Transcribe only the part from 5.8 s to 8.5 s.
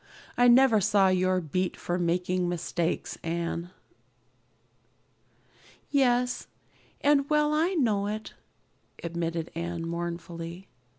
"Yes, and well I know it,"